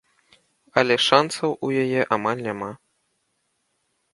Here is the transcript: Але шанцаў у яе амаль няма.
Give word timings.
Але 0.81 0.95
шанцаў 1.07 1.53
у 1.67 1.69
яе 1.83 2.01
амаль 2.17 2.41
няма. 2.49 2.71